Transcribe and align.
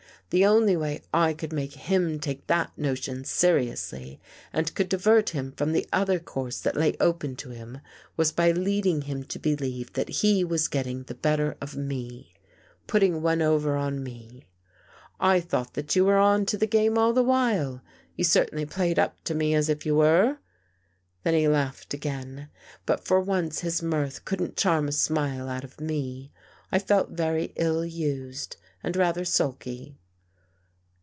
The 0.33 0.45
only 0.45 0.77
way 0.77 1.01
I 1.13 1.33
could 1.33 1.51
make 1.51 1.73
him 1.73 2.17
take 2.17 2.47
that 2.47 2.71
notion 2.77 3.25
seriously 3.25 4.21
and 4.53 4.73
could 4.75 4.87
divert 4.87 5.31
him 5.31 5.51
from 5.51 5.73
the 5.73 5.85
other 5.91 6.19
course 6.19 6.61
that 6.61 6.77
lay 6.77 6.95
open 7.01 7.35
to 7.35 7.49
him, 7.49 7.79
was 8.15 8.31
by 8.31 8.51
leading 8.53 9.01
him 9.01 9.25
to 9.25 9.37
believe 9.39 9.91
that 9.91 10.07
he 10.07 10.45
was 10.45 10.69
getting 10.69 11.03
the 11.03 11.15
better 11.15 11.57
of 11.59 11.75
me— 11.75 12.33
put 12.87 12.99
ting 13.01 13.21
one 13.21 13.41
over 13.41 13.75
on 13.75 14.01
me. 14.01 14.45
I 15.19 15.41
thought 15.41 15.73
that 15.73 15.97
you 15.97 16.05
were 16.05 16.15
on 16.15 16.45
to 16.45 16.57
the 16.57 16.65
game 16.65 16.97
all 16.97 17.11
the 17.11 17.23
while. 17.23 17.81
You 18.15 18.23
certainly 18.23 18.65
played 18.65 18.97
up 18.97 19.21
to 19.25 19.35
me 19.35 19.53
as 19.53 19.67
if 19.67 19.85
you 19.85 19.95
were." 19.97 20.37
Then 21.23 21.33
he 21.33 21.49
laughed 21.49 21.93
again. 21.93 22.47
But 22.85 23.03
for 23.03 23.19
once 23.19 23.59
his 23.59 23.81
mirth 23.83 24.23
couldn't 24.23 24.55
charm 24.55 24.87
a 24.87 24.93
smile 24.93 25.49
out 25.49 25.65
of 25.65 25.81
me. 25.81 26.31
I 26.71 26.79
felt 26.79 27.09
very 27.09 27.51
ill 27.57 27.83
used 27.85 28.55
and 28.81 28.95
rather 28.95 29.25
sulky. 29.25 29.97